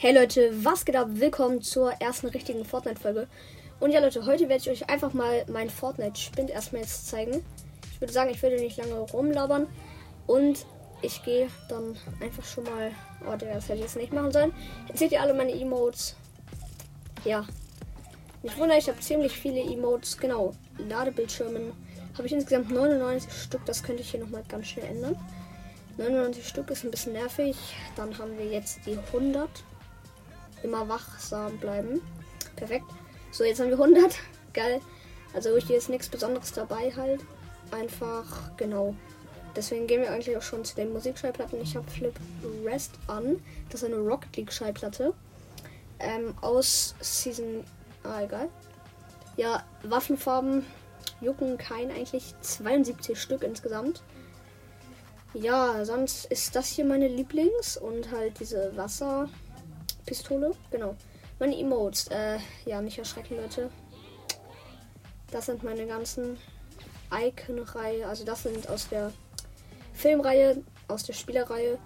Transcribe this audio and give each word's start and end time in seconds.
Hey 0.00 0.14
Leute, 0.14 0.52
was 0.64 0.84
geht 0.84 0.94
ab? 0.94 1.08
Willkommen 1.10 1.60
zur 1.60 1.90
ersten 1.94 2.28
richtigen 2.28 2.64
Fortnite-Folge. 2.64 3.26
Und 3.80 3.90
ja 3.90 3.98
Leute, 3.98 4.24
heute 4.26 4.48
werde 4.48 4.62
ich 4.62 4.70
euch 4.70 4.88
einfach 4.88 5.12
mal 5.12 5.44
mein 5.48 5.68
Fortnite-Spind 5.68 6.50
erstmal 6.50 6.82
jetzt 6.82 7.08
zeigen. 7.08 7.44
Ich 7.92 8.00
würde 8.00 8.12
sagen, 8.12 8.30
ich 8.30 8.40
würde 8.40 8.60
nicht 8.60 8.76
lange 8.76 8.94
rumlabern. 8.94 9.66
Und 10.28 10.64
ich 11.02 11.24
gehe 11.24 11.48
dann 11.68 11.96
einfach 12.20 12.44
schon 12.44 12.62
mal... 12.62 12.92
Oh, 13.26 13.34
das 13.36 13.64
hätte 13.64 13.74
ich 13.74 13.80
jetzt 13.80 13.96
nicht 13.96 14.12
machen 14.12 14.30
sollen. 14.30 14.52
Jetzt 14.86 15.00
seht 15.00 15.10
ihr 15.10 15.20
alle 15.20 15.34
meine 15.34 15.50
Emotes. 15.50 16.14
Ja. 17.24 17.44
Nicht 18.44 18.56
wundern, 18.56 18.78
ich 18.78 18.88
habe 18.88 19.00
ziemlich 19.00 19.32
viele 19.32 19.62
Emotes. 19.62 20.16
Genau, 20.16 20.54
Ladebildschirmen. 20.78 21.72
Habe 22.16 22.24
ich 22.24 22.32
insgesamt 22.32 22.70
99 22.70 23.32
Stück. 23.32 23.64
Das 23.66 23.82
könnte 23.82 24.02
ich 24.02 24.12
hier 24.12 24.20
nochmal 24.20 24.44
ganz 24.48 24.68
schnell 24.68 24.86
ändern. 24.86 25.16
99 25.96 26.46
Stück 26.46 26.70
ist 26.70 26.84
ein 26.84 26.92
bisschen 26.92 27.14
nervig. 27.14 27.56
Dann 27.96 28.16
haben 28.16 28.38
wir 28.38 28.46
jetzt 28.46 28.78
die 28.86 28.96
100 28.96 29.50
immer 30.62 30.88
wachsam 30.88 31.56
bleiben. 31.58 32.00
Perfekt. 32.56 32.86
So, 33.30 33.44
jetzt 33.44 33.60
haben 33.60 33.68
wir 33.68 33.78
100. 33.80 34.14
Geil. 34.52 34.80
Also 35.34 35.56
hier 35.58 35.76
ist 35.76 35.88
nichts 35.88 36.08
Besonderes 36.08 36.52
dabei 36.52 36.92
halt. 36.96 37.20
Einfach, 37.70 38.56
genau. 38.56 38.94
Deswegen 39.54 39.86
gehen 39.86 40.02
wir 40.02 40.12
eigentlich 40.12 40.36
auch 40.36 40.42
schon 40.42 40.64
zu 40.64 40.76
den 40.76 40.92
Musikschallplatten. 40.92 41.60
Ich 41.60 41.76
habe 41.76 41.90
Flip 41.90 42.14
Rest 42.64 42.92
an. 43.06 43.42
Das 43.70 43.82
ist 43.82 43.88
eine 43.88 43.98
Rocket 43.98 44.36
League 44.36 44.52
Schallplatte. 44.52 45.12
Ähm, 45.98 46.34
aus 46.40 46.94
Season... 47.00 47.64
Ah, 48.04 48.22
egal. 48.22 48.48
Ja, 49.36 49.64
Waffenfarben 49.82 50.64
jucken 51.20 51.58
kein 51.58 51.90
eigentlich. 51.90 52.34
72 52.40 53.20
Stück 53.20 53.42
insgesamt. 53.42 54.02
Ja, 55.34 55.84
sonst 55.84 56.26
ist 56.26 56.56
das 56.56 56.68
hier 56.68 56.84
meine 56.84 57.08
Lieblings 57.08 57.76
und 57.76 58.10
halt 58.10 58.40
diese 58.40 58.76
Wasser... 58.76 59.28
Pistole. 60.08 60.52
Genau. 60.70 60.96
Meine 61.38 61.56
Emotes. 61.56 62.08
Äh, 62.08 62.38
ja, 62.64 62.80
nicht 62.80 62.98
erschrecken, 62.98 63.36
Leute. 63.36 63.70
Das 65.30 65.46
sind 65.46 65.62
meine 65.62 65.86
ganzen 65.86 66.38
Icon-Reihe. 67.12 68.06
Also 68.06 68.24
das 68.24 68.42
sind 68.42 68.68
aus 68.68 68.88
der 68.88 69.12
Filmreihe, 69.92 70.62
aus 70.88 71.04
der 71.04 71.12
Spielerreihe. 71.12 71.78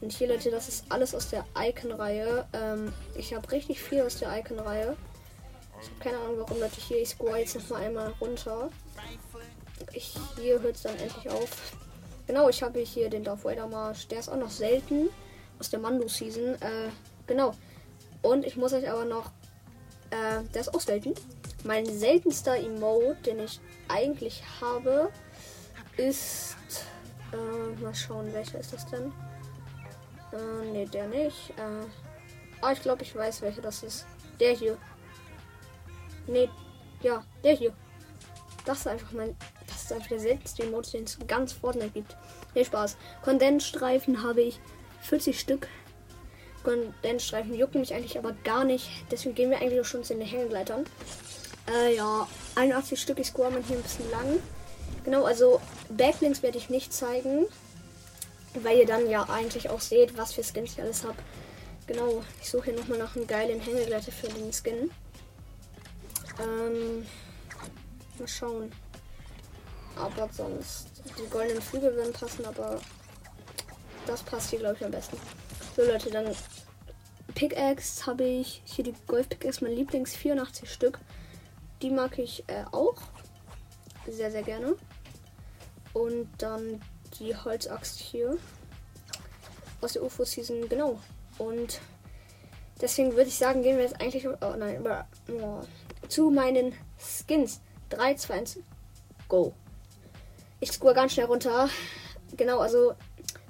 Und 0.00 0.12
hier, 0.12 0.28
Leute, 0.28 0.50
das 0.50 0.68
ist 0.68 0.84
alles 0.90 1.14
aus 1.14 1.30
der 1.30 1.44
Icon-Reihe. 1.58 2.46
Ähm, 2.52 2.92
ich 3.16 3.34
habe 3.34 3.50
richtig 3.50 3.80
viel 3.80 4.02
aus 4.02 4.18
der 4.18 4.36
Icon-Reihe. 4.38 4.96
Ich 5.80 5.88
habe 5.88 6.00
keine 6.00 6.18
Ahnung, 6.18 6.36
warum, 6.38 6.60
Leute. 6.60 6.80
Hier, 6.80 7.00
ich 7.02 7.10
score 7.10 7.38
jetzt 7.38 7.54
noch 7.56 7.68
mal 7.70 7.82
einmal 7.82 8.12
runter. 8.20 8.70
Ich, 9.92 10.14
hier 10.40 10.60
hört 10.60 10.76
es 10.76 10.82
dann 10.82 10.96
endlich 10.96 11.28
auf. 11.30 11.50
Genau, 12.26 12.48
ich 12.48 12.62
habe 12.62 12.80
hier 12.80 13.08
den 13.08 13.24
Darth 13.24 13.44
Vader 13.44 13.66
Marsch. 13.66 14.08
Der 14.08 14.18
ist 14.18 14.28
auch 14.28 14.36
noch 14.36 14.50
selten 14.50 15.08
aus 15.58 15.70
der 15.70 15.78
Mando-Season. 15.80 16.54
Äh, 16.56 16.90
Genau. 17.26 17.52
Und 18.22 18.44
ich 18.44 18.56
muss 18.56 18.72
euch 18.72 18.88
aber 18.90 19.04
noch. 19.04 19.30
Äh, 20.10 20.68
auch 20.72 20.80
selten. 20.80 21.14
Mein 21.64 21.84
seltenster 21.86 22.56
Emote, 22.56 23.16
den 23.26 23.40
ich 23.40 23.60
eigentlich 23.88 24.42
habe, 24.60 25.10
ist. 25.96 26.56
Äh, 27.32 27.80
mal 27.82 27.94
schauen, 27.94 28.32
welcher 28.32 28.60
ist 28.60 28.72
das 28.72 28.86
denn? 28.86 29.12
Äh, 30.32 30.72
ne, 30.72 30.86
der 30.86 31.08
nicht. 31.08 31.50
Äh, 31.56 31.86
ah, 32.60 32.72
ich 32.72 32.82
glaube, 32.82 33.02
ich 33.02 33.14
weiß, 33.14 33.42
welcher 33.42 33.62
das 33.62 33.82
ist. 33.82 34.06
Der 34.38 34.52
hier. 34.52 34.78
Ne, 36.26 36.48
ja, 37.02 37.24
der 37.42 37.54
hier. 37.54 37.72
Das 38.64 38.78
ist 38.78 38.88
einfach 38.88 39.12
mein. 39.12 39.36
Das 39.66 39.82
ist 39.82 39.92
einfach 39.92 40.08
der 40.08 40.20
seltenste 40.20 40.62
Emote, 40.62 40.92
den 40.92 41.04
es 41.04 41.18
ganz 41.26 41.52
Fortnite 41.52 41.90
gibt. 41.90 42.16
Nee, 42.54 42.64
Spaß. 42.64 42.96
Kondensstreifen 43.22 44.22
habe 44.22 44.42
ich 44.42 44.60
40 45.02 45.38
Stück. 45.38 45.68
Kondensstreifen 46.66 47.54
jucken 47.54 47.80
mich 47.80 47.94
eigentlich 47.94 48.18
aber 48.18 48.32
gar 48.42 48.64
nicht. 48.64 48.88
Deswegen 49.10 49.36
gehen 49.36 49.50
wir 49.50 49.58
eigentlich 49.58 49.86
schon 49.86 50.02
zu 50.02 50.14
den 50.14 50.26
Hängegleitern. 50.26 50.84
Äh, 51.72 51.94
ja, 51.94 52.26
81 52.56 53.00
Stück. 53.00 53.20
Ich 53.20 53.28
score 53.28 53.52
man 53.52 53.62
hier 53.62 53.76
ein 53.76 53.82
bisschen 53.82 54.10
lang. 54.10 54.40
Genau, 55.04 55.24
also 55.24 55.60
Backlinks 55.90 56.42
werde 56.42 56.58
ich 56.58 56.68
nicht 56.68 56.92
zeigen. 56.92 57.46
Weil 58.54 58.78
ihr 58.78 58.86
dann 58.86 59.08
ja 59.08 59.22
eigentlich 59.28 59.70
auch 59.70 59.80
seht, 59.80 60.16
was 60.16 60.32
für 60.32 60.42
Skins 60.42 60.72
ich 60.72 60.82
alles 60.82 61.04
habe. 61.04 61.16
Genau, 61.86 62.24
ich 62.40 62.50
suche 62.50 62.70
hier 62.70 62.80
nochmal 62.80 62.98
nach 62.98 63.14
einem 63.14 63.28
geilen 63.28 63.60
Hängegleiter 63.60 64.10
für 64.10 64.28
den 64.28 64.52
Skin. 64.52 64.90
Ähm, 66.42 67.06
mal 68.18 68.26
schauen. 68.26 68.72
Aber 69.94 70.28
sonst, 70.32 70.88
die 71.16 71.30
goldenen 71.30 71.62
Flügel 71.62 71.94
würden 71.94 72.12
passen, 72.12 72.44
aber 72.44 72.80
das 74.06 74.22
passt 74.24 74.50
hier, 74.50 74.58
glaube 74.58 74.76
ich, 74.78 74.84
am 74.84 74.90
besten. 74.90 75.16
So 75.76 75.84
Leute, 75.84 76.08
dann 76.08 76.34
Pickaxe 77.34 78.06
habe 78.06 78.24
ich. 78.24 78.62
Hier 78.64 78.82
die 78.82 78.94
Golf 79.06 79.28
Pickaxe, 79.28 79.62
mein 79.62 79.74
Lieblings, 79.74 80.16
84 80.16 80.72
Stück. 80.72 80.98
Die 81.82 81.90
mag 81.90 82.18
ich 82.18 82.44
äh, 82.46 82.64
auch. 82.72 82.96
Sehr, 84.08 84.30
sehr 84.30 84.42
gerne. 84.42 84.74
Und 85.92 86.30
dann 86.38 86.80
die 87.18 87.36
Holzaxt 87.36 88.00
hier. 88.00 88.38
Aus 89.82 89.92
der 89.92 90.02
UFO-Season, 90.02 90.66
genau. 90.66 90.98
Und 91.36 91.78
deswegen 92.80 93.12
würde 93.12 93.28
ich 93.28 93.36
sagen, 93.36 93.62
gehen 93.62 93.76
wir 93.76 93.84
jetzt 93.84 94.00
eigentlich 94.00 94.26
oh 94.26 94.56
nein, 94.56 94.82
oh, 95.28 95.60
zu 96.08 96.30
meinen 96.30 96.72
Skins. 96.98 97.60
3, 97.90 98.14
2, 98.14 98.34
1, 98.34 98.58
go. 99.28 99.52
Ich 100.60 100.72
score 100.72 100.94
ganz 100.94 101.12
schnell 101.12 101.26
runter. 101.26 101.68
Genau, 102.34 102.60
also 102.60 102.94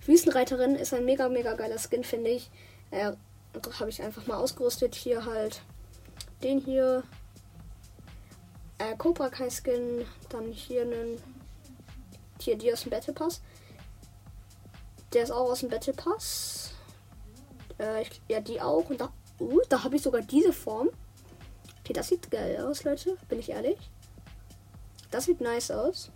Wüstenreiterin 0.07 0.75
ist 0.77 0.95
ein 0.95 1.05
mega, 1.05 1.29
mega 1.29 1.55
geiler 1.55 1.79
Skin, 1.79 2.05
finde 2.05 2.31
ich. 2.31 2.51
Äh, 2.91 3.13
habe 3.79 3.91
ich 3.91 4.03
einfach 4.03 4.27
mal 4.27 4.37
ausgerüstet. 4.37 4.95
Hier 4.95 5.25
halt 5.25 5.63
den 6.43 6.61
hier. 6.61 7.03
Äh, 8.79 8.97
Cobra 8.97 9.29
Kai 9.29 9.49
Skin. 9.51 10.05
Dann 10.29 10.53
hier 10.53 10.83
einen. 10.83 11.21
Hier 12.41 12.57
die 12.57 12.73
aus 12.73 12.83
dem 12.83 12.91
Battle 12.91 13.15
Pass. 13.15 13.41
Der 15.13 15.23
ist 15.23 15.31
auch 15.31 15.51
aus 15.51 15.61
dem 15.61 15.71
Battle 15.71 15.95
Pass. 15.95 16.73
Äh, 17.79 18.03
ich, 18.03 18.21
ja, 18.29 18.41
die 18.41 18.61
auch. 18.61 18.89
Und 18.91 19.01
da, 19.01 19.13
uh, 19.41 19.61
da 19.69 19.83
habe 19.83 19.97
ich 19.97 20.03
sogar 20.03 20.23
diese 20.23 20.53
Form. 20.53 20.91
Okay, 21.81 21.93
das 21.93 22.09
sieht 22.09 22.31
geil 22.31 22.59
aus, 22.61 22.85
Leute. 22.85 23.17
Bin 23.29 23.39
ich 23.39 23.51
ehrlich. 23.51 23.79
Das 25.11 25.25
sieht 25.25 25.41
nice 25.41 25.71
aus. 25.71 26.11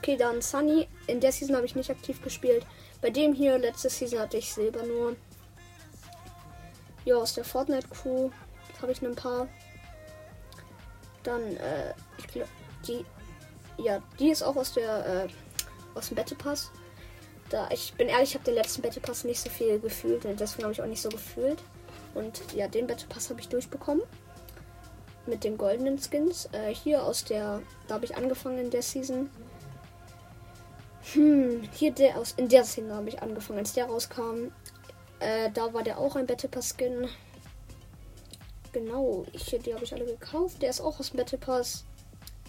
Okay, 0.00 0.16
dann 0.16 0.40
Sunny. 0.40 0.88
In 1.06 1.20
der 1.20 1.30
Season 1.30 1.54
habe 1.54 1.66
ich 1.66 1.74
nicht 1.74 1.90
aktiv 1.90 2.22
gespielt. 2.22 2.64
Bei 3.02 3.10
dem 3.10 3.34
hier, 3.34 3.58
letzte 3.58 3.90
Season 3.90 4.18
hatte 4.18 4.38
ich 4.38 4.52
Silber 4.52 4.82
nur. 4.82 5.14
Ja, 7.04 7.16
aus 7.16 7.34
der 7.34 7.44
Fortnite 7.44 7.86
Crew 7.88 8.30
habe 8.80 8.92
ich 8.92 9.02
ein 9.02 9.14
paar. 9.14 9.46
Dann, 11.22 11.42
äh, 11.58 11.92
ich 12.16 12.26
glaube, 12.28 12.48
die, 12.86 13.04
ja, 13.76 14.02
die 14.18 14.30
ist 14.30 14.42
auch 14.42 14.56
aus 14.56 14.72
der, 14.72 15.24
äh, 15.24 15.28
aus 15.94 16.08
dem 16.08 16.14
Battle 16.14 16.36
Pass. 16.36 16.70
Da, 17.50 17.68
ich 17.70 17.92
bin 17.94 18.08
ehrlich, 18.08 18.30
ich 18.30 18.34
habe 18.36 18.44
den 18.44 18.54
letzten 18.54 18.80
Battle 18.80 19.02
Pass 19.02 19.24
nicht 19.24 19.40
so 19.40 19.50
viel 19.50 19.80
gefühlt 19.80 20.24
und 20.24 20.40
deswegen 20.40 20.62
habe 20.62 20.72
ich 20.72 20.80
auch 20.80 20.86
nicht 20.86 21.02
so 21.02 21.10
gefühlt. 21.10 21.62
Und 22.14 22.40
ja, 22.54 22.68
den 22.68 22.86
Battle 22.86 23.06
Pass 23.08 23.28
habe 23.28 23.40
ich 23.40 23.48
durchbekommen. 23.48 24.02
Mit 25.26 25.44
den 25.44 25.58
goldenen 25.58 25.98
Skins. 25.98 26.48
Äh, 26.52 26.74
hier 26.74 27.04
aus 27.04 27.24
der, 27.24 27.60
da 27.86 27.96
habe 27.96 28.06
ich 28.06 28.16
angefangen 28.16 28.58
in 28.58 28.70
der 28.70 28.82
Season. 28.82 29.28
Hm, 31.12 31.62
hier 31.72 31.92
der 31.92 32.18
aus, 32.18 32.34
in 32.36 32.48
der 32.48 32.64
Szene 32.64 32.94
habe 32.94 33.08
ich 33.08 33.22
angefangen, 33.22 33.60
als 33.60 33.72
der 33.72 33.86
rauskam. 33.86 34.52
Äh, 35.18 35.50
da 35.52 35.72
war 35.72 35.82
der 35.82 35.98
auch 35.98 36.16
ein 36.16 36.26
Battle 36.26 36.48
Pass 36.48 36.74
Skin. 36.76 37.08
Genau, 38.72 39.26
ich, 39.32 39.44
die 39.46 39.74
habe 39.74 39.84
ich 39.84 39.92
alle 39.92 40.06
gekauft. 40.06 40.62
Der 40.62 40.70
ist 40.70 40.80
auch 40.80 41.00
aus 41.00 41.10
dem 41.10 41.18
Battle 41.18 41.38
Pass. 41.38 41.84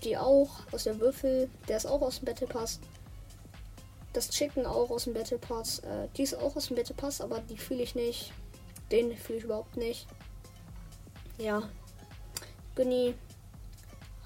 Die 0.04 0.18
auch 0.18 0.50
aus 0.72 0.84
der 0.84 1.00
Würfel. 1.00 1.50
Der 1.68 1.78
ist 1.78 1.86
auch 1.86 2.02
aus 2.02 2.20
dem 2.20 2.26
Battle 2.26 2.48
Pass. 2.48 2.80
Das 4.14 4.30
Chicken 4.30 4.66
auch 4.66 4.90
aus 4.90 5.06
dem 5.06 5.14
Battle 5.14 5.38
Pass. 5.38 5.80
Äh, 5.80 6.08
die 6.16 6.24
ist 6.24 6.36
auch 6.36 6.56
aus 6.56 6.68
dem 6.68 6.76
Battle 6.76 6.96
Pass, 6.96 7.22
aber 7.22 7.40
die 7.40 7.58
fühle 7.58 7.84
ich 7.84 7.96
nicht. 7.96 8.34
Den 8.92 9.16
fühle 9.18 9.40
ich 9.40 9.46
überhaupt 9.46 9.78
nicht. 9.78 10.08
Ja. 11.38 11.64
Gunny. 12.76 13.16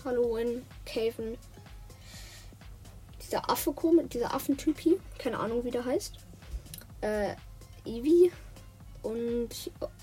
Halloween. 0.03 0.65
Caven. 0.85 1.37
Dieser 3.25 3.49
Affe, 3.49 3.73
dieser 4.11 4.33
Affentypi. 4.33 4.99
Keine 5.17 5.39
Ahnung, 5.39 5.63
wie 5.63 5.71
der 5.71 5.85
heißt. 5.85 6.13
Äh, 7.01 7.35
Eevee 7.85 8.31
und 9.03 9.49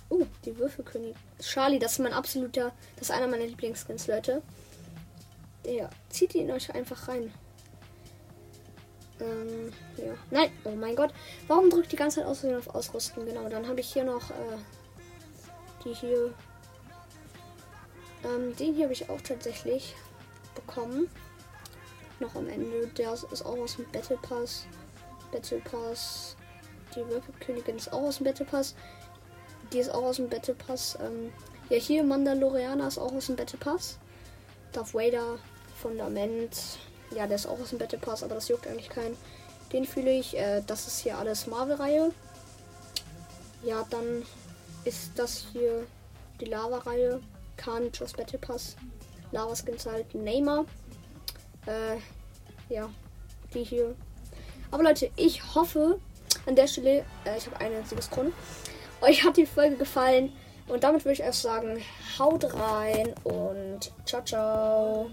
oh, 0.09 0.27
die 0.45 0.57
Würfelkönig. 0.57 1.17
Charlie, 1.41 1.79
das 1.79 1.93
ist 1.93 1.99
mein 1.99 2.13
absoluter, 2.13 2.73
das 2.97 3.09
ist 3.09 3.11
einer 3.11 3.27
meiner 3.27 3.47
Lieblingsskins, 3.47 4.07
Leute. 4.07 4.43
Der 5.65 5.91
zieht 6.09 6.35
ihn 6.35 6.51
euch 6.51 6.73
einfach 6.75 7.09
rein. 7.09 7.33
Ähm, 9.21 9.73
ja. 9.97 10.15
Nein, 10.31 10.51
oh 10.65 10.71
mein 10.71 10.97
Gott. 10.97 11.13
Warum 11.47 11.71
drückt 11.71 11.93
die 11.93 11.97
ganze 11.97 12.21
Zeit 12.21 12.27
Aussehen 12.27 12.57
auf 12.57 12.75
Ausrüsten? 12.75 13.27
Genau, 13.27 13.49
dann 13.49 13.67
habe 13.69 13.81
ich 13.81 13.93
hier 13.93 14.05
noch 14.05 14.31
äh, 14.31 14.59
die 15.85 15.95
hier. 15.95 16.35
Ähm, 18.25 18.55
den 18.57 18.75
hier 18.75 18.85
habe 18.85 18.93
ich 18.93 19.09
auch 19.09 19.21
tatsächlich 19.21 19.95
bekommen. 20.55 21.09
Noch 22.23 22.35
am 22.37 22.49
Ende. 22.49 22.87
Der 22.97 23.13
ist 23.13 23.45
auch 23.45 23.59
aus 23.59 23.77
dem 23.77 23.91
Battle 23.91 24.17
Pass. 24.23 24.65
Battle 25.33 25.59
Pass 25.59 26.37
die 26.95 27.09
Würfelkönigin 27.09 27.77
ist 27.77 27.93
auch 27.93 28.03
aus 28.03 28.19
dem 28.19 28.25
Battle 28.25 28.47
Pass. 28.47 28.75
die 29.73 29.79
ist 29.79 29.91
auch 29.91 30.05
aus 30.05 30.17
dem 30.17 30.29
Battle 30.29 30.55
Pass. 30.55 30.99
Ähm, 31.01 31.33
ja, 31.71 31.79
hier 31.79 32.05
Mandalorianer 32.05 32.87
ist 32.89 32.99
auch 32.99 33.13
aus 33.13 33.27
dem 33.27 33.37
Battle 33.37 33.59
Pass. 33.59 33.99
Darth 34.73 34.95
Vader, 34.95 35.39
Fundament. 35.81 36.79
Ja, 37.15 37.27
der 37.27 37.37
ist 37.37 37.47
auch 37.47 37.59
aus 37.61 37.71
dem 37.71 37.79
Battle 37.79 37.99
Pass, 37.99 38.23
aber 38.23 38.35
das 38.35 38.49
juckt 38.49 38.67
eigentlich 38.67 38.91
keinen. 38.91 39.17
Den 39.73 39.85
fühle 39.85 40.13
ich. 40.13 40.37
Äh, 40.37 40.63
das 40.67 40.87
ist 40.87 41.01
hier 41.01 41.19
alles 41.19 41.47
Marvel-Reihe. 41.47 42.13
Ja, 43.65 43.87
dann 43.91 44.23
ist 44.85 45.13
das 45.17 45.47
hier 45.53 45.87
die 46.41 46.47
Lava-Reihe. 46.47 47.21
Carnage 47.57 48.05
aus 48.05 48.13
Battle 48.13 48.39
Pass. 48.39 48.77
Lava-Skins 49.31 49.87
halt. 49.87 50.15
Neymar. 50.15 50.67
Äh, 51.67 51.99
ja, 52.73 52.89
die 53.55 53.65
hier. 53.65 53.95
Aber 54.71 54.83
Leute, 54.83 55.11
ich 55.17 55.55
hoffe 55.55 55.99
an 56.47 56.57
der 56.57 56.67
Stelle, 56.67 57.05
äh, 57.25 57.37
ich 57.37 57.47
habe 57.47 57.61
eine 57.61 57.85
Siegeskrone. 57.85 58.33
Euch 59.01 59.25
hat 59.25 59.37
die 59.37 59.47
Folge 59.47 59.77
gefallen. 59.77 60.33
Und 60.69 60.85
damit 60.85 61.05
würde 61.05 61.15
ich 61.15 61.21
erst 61.21 61.43
sagen, 61.43 61.83
haut 62.19 62.45
rein 62.55 63.13
und 63.25 63.93
ciao, 64.07 64.23
ciao. 64.25 65.11